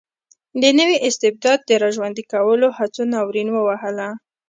د 0.61 0.63
نوي 0.79 0.97
استبداد 1.07 1.59
د 1.65 1.69
را 1.81 1.89
ژوندي 1.95 2.23
کولو 2.33 2.67
هڅو 2.77 3.01
ناورین 3.13 3.49
ووهله. 3.51 4.09